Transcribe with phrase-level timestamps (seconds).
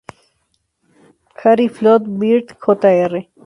[1.43, 3.13] Harry Flood Byrd, Jr.